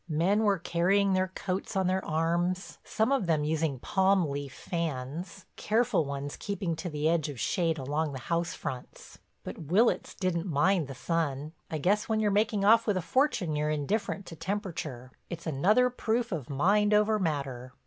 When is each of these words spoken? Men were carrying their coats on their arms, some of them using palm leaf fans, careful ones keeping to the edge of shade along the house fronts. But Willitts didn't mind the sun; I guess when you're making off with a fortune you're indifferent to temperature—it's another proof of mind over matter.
Men 0.09 0.45
were 0.45 0.57
carrying 0.57 1.13
their 1.13 1.31
coats 1.35 1.75
on 1.75 1.85
their 1.85 2.03
arms, 2.03 2.79
some 2.83 3.11
of 3.11 3.27
them 3.27 3.43
using 3.43 3.77
palm 3.77 4.27
leaf 4.27 4.51
fans, 4.51 5.45
careful 5.57 6.05
ones 6.05 6.37
keeping 6.37 6.75
to 6.77 6.89
the 6.89 7.07
edge 7.07 7.29
of 7.29 7.39
shade 7.39 7.77
along 7.77 8.11
the 8.13 8.17
house 8.21 8.55
fronts. 8.55 9.19
But 9.43 9.59
Willitts 9.67 10.15
didn't 10.15 10.47
mind 10.47 10.87
the 10.87 10.95
sun; 10.95 11.51
I 11.69 11.77
guess 11.77 12.09
when 12.09 12.19
you're 12.19 12.31
making 12.31 12.65
off 12.65 12.87
with 12.87 12.97
a 12.97 13.01
fortune 13.03 13.55
you're 13.55 13.69
indifferent 13.69 14.25
to 14.25 14.35
temperature—it's 14.35 15.45
another 15.45 15.91
proof 15.91 16.31
of 16.31 16.49
mind 16.49 16.95
over 16.95 17.19
matter. 17.19 17.71